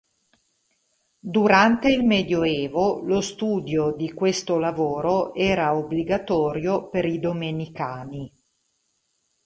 Durante 1.19 1.91
il 1.91 2.03
Medioevo, 2.03 3.01
lo 3.03 3.21
studio 3.21 3.93
di 3.95 4.11
questo 4.13 4.57
lavoro 4.57 5.31
era 5.35 5.75
obbligatorio 5.75 6.89
per 6.89 7.05
i 7.05 7.19
Domenicani. 7.19 8.31